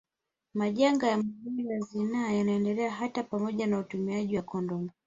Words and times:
Majanga 0.53 1.07
ya 1.07 1.17
magonjwa 1.17 1.73
ya 1.73 1.79
zinaa 1.79 2.31
yanaendelea 2.31 2.91
hata 2.91 3.23
pamoja 3.23 3.67
na 3.67 3.79
utumiaji 3.79 4.35
wa 4.37 4.43
kondomu 4.43 4.89